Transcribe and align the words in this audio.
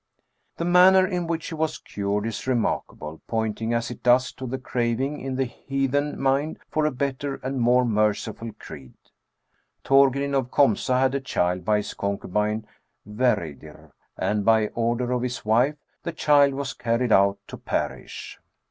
The 0.57 0.65
manner 0.65 1.05
in 1.05 1.27
which 1.27 1.49
he 1.49 1.53
was 1.53 1.77
cured 1.77 2.25
is 2.25 2.47
remarkable; 2.47 3.21
pointing 3.27 3.71
as 3.71 3.91
it 3.91 4.01
does 4.01 4.31
to 4.31 4.47
the 4.47 4.57
craving 4.57 5.19
in 5.19 5.35
the 5.35 5.43
heathen 5.45 6.19
mind 6.19 6.57
for 6.71 6.87
a 6.87 6.91
better 6.91 7.35
and 7.43 7.61
more 7.61 7.85
merciful 7.85 8.51
creed:—" 8.57 8.95
Thorgrim 9.85 10.33
of 10.33 10.49
Komsa 10.49 10.99
had 10.99 11.13
a 11.13 11.19
child 11.21 11.63
by 11.65 11.77
his 11.77 11.93
concubine 11.93 12.65
Vereydr, 13.05 13.91
and, 14.17 14.43
by 14.43 14.69
order 14.69 15.11
of 15.11 15.21
his 15.21 15.45
wife, 15.45 15.75
the 16.01 16.11
child 16.11 16.55
was 16.55 16.73
carried 16.73 17.11
out 17.11 17.37
to 17.45 17.55
perish. 17.57 18.39